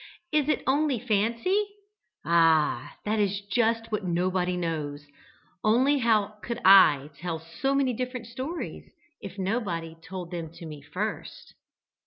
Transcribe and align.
Is 0.31 0.49
it 0.49 0.63
only 0.65 0.97
Fancy? 0.99 1.63
Ah! 2.25 2.97
that 3.05 3.19
is 3.19 3.39
just 3.51 3.91
what 3.91 4.03
nobody 4.03 4.57
knows. 4.57 5.05
Only 5.63 5.99
how 5.99 6.39
could 6.41 6.59
I 6.65 7.11
tell 7.19 7.37
so 7.37 7.75
many 7.75 7.93
different 7.93 8.25
stories 8.25 8.91
if 9.21 9.37
nobody 9.37 9.93
told 10.03 10.31
them 10.31 10.49
to 10.53 10.65
me 10.65 10.81
first? 10.81 11.53